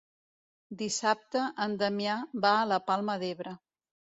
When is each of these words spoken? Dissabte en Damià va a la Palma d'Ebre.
Dissabte 0.79 1.43
en 1.67 1.77
Damià 1.83 2.15
va 2.47 2.57
a 2.63 2.67
la 2.73 2.83
Palma 2.89 3.19
d'Ebre. 3.25 3.55